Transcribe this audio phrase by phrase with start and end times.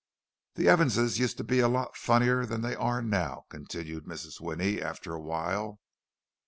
[0.55, 4.41] "The Evanses used to be a lot funnier than they are now," continued Mrs.
[4.41, 5.79] Winnie, after a while.